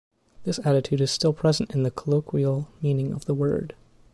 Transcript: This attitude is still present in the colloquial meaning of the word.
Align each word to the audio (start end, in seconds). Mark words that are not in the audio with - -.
This 0.45 0.57
attitude 0.65 0.99
is 0.99 1.11
still 1.11 1.31
present 1.31 1.75
in 1.75 1.83
the 1.83 1.91
colloquial 1.91 2.67
meaning 2.81 3.13
of 3.13 3.25
the 3.25 3.35
word. 3.35 3.75